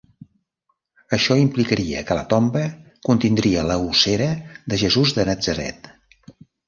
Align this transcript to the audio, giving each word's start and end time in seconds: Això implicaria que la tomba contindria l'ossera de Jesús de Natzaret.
Això 1.17 1.35
implicaria 1.41 2.01
que 2.07 2.17
la 2.19 2.23
tomba 2.33 2.63
contindria 3.09 3.67
l'ossera 3.73 4.31
de 4.75 4.81
Jesús 4.85 5.15
de 5.19 5.27
Natzaret. 5.31 5.93